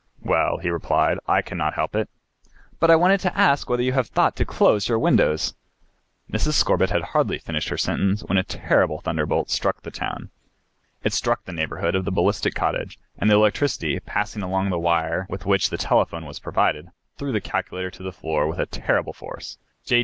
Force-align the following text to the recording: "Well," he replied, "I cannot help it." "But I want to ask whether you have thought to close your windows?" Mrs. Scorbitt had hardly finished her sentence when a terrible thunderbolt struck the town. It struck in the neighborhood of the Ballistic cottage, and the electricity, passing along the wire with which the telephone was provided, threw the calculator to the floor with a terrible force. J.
"Well," 0.23 0.57
he 0.57 0.71
replied, 0.71 1.19
"I 1.27 1.43
cannot 1.43 1.75
help 1.75 1.95
it." 1.95 2.09
"But 2.79 2.89
I 2.89 2.95
want 2.95 3.21
to 3.21 3.37
ask 3.37 3.69
whether 3.69 3.83
you 3.83 3.93
have 3.93 4.07
thought 4.07 4.35
to 4.37 4.45
close 4.45 4.89
your 4.89 4.97
windows?" 4.97 5.53
Mrs. 6.33 6.53
Scorbitt 6.53 6.89
had 6.89 7.03
hardly 7.03 7.37
finished 7.37 7.69
her 7.69 7.77
sentence 7.77 8.21
when 8.23 8.39
a 8.39 8.43
terrible 8.43 9.01
thunderbolt 9.01 9.51
struck 9.51 9.83
the 9.83 9.91
town. 9.91 10.31
It 11.03 11.13
struck 11.13 11.41
in 11.45 11.53
the 11.53 11.61
neighborhood 11.61 11.93
of 11.93 12.05
the 12.05 12.11
Ballistic 12.11 12.55
cottage, 12.55 12.97
and 13.19 13.29
the 13.29 13.35
electricity, 13.35 13.99
passing 13.99 14.41
along 14.41 14.71
the 14.71 14.79
wire 14.79 15.27
with 15.29 15.45
which 15.45 15.69
the 15.69 15.77
telephone 15.77 16.25
was 16.25 16.39
provided, 16.39 16.87
threw 17.19 17.31
the 17.31 17.39
calculator 17.39 17.91
to 17.91 18.01
the 18.01 18.11
floor 18.11 18.47
with 18.47 18.57
a 18.57 18.65
terrible 18.65 19.13
force. 19.13 19.59
J. 19.85 19.99